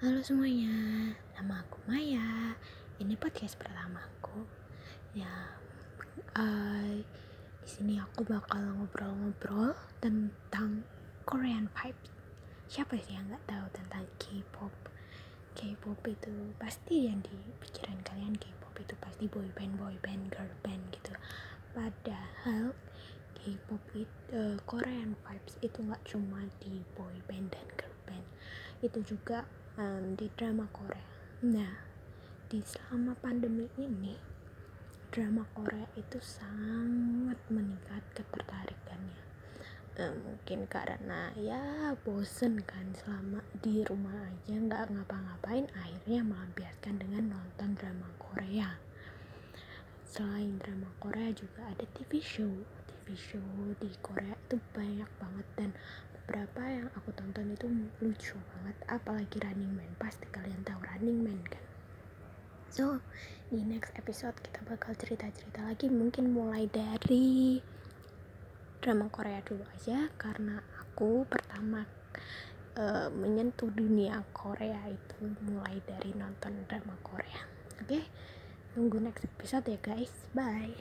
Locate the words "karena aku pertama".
70.16-71.84